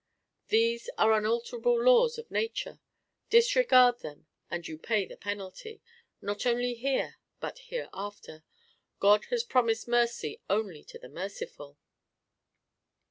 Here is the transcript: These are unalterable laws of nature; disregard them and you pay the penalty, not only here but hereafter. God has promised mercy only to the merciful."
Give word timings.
These 0.47 0.89
are 0.97 1.13
unalterable 1.13 1.79
laws 1.79 2.17
of 2.17 2.31
nature; 2.31 2.79
disregard 3.29 3.99
them 3.99 4.25
and 4.49 4.67
you 4.67 4.79
pay 4.79 5.05
the 5.05 5.15
penalty, 5.15 5.79
not 6.23 6.43
only 6.47 6.73
here 6.73 7.17
but 7.39 7.59
hereafter. 7.59 8.43
God 8.99 9.25
has 9.25 9.43
promised 9.43 9.87
mercy 9.87 10.41
only 10.49 10.83
to 10.85 10.97
the 10.97 11.07
merciful." 11.09 11.77